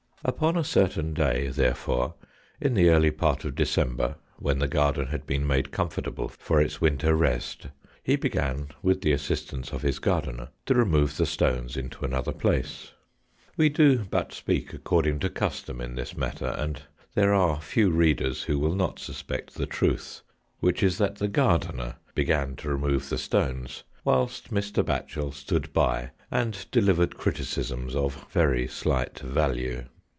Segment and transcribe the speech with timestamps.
[0.23, 2.13] Upon a certain day, therefore,
[2.61, 6.79] in the early part of December, when the garden had been made comfortable for its
[6.79, 7.69] winter rest,
[8.03, 12.91] he began, with the assistance of his gardener, to remove the stones into another place.
[13.55, 13.57] 104 THE KOCKEBT.
[13.57, 16.83] We do but speak according to custom in this matter, and
[17.15, 20.21] there are few readers who will not suspect the truth,
[20.59, 24.85] which is that the gardener began to remove the stones, whilst Mr.
[24.85, 29.85] Batchel stood by and delivered criticisms of very slight value.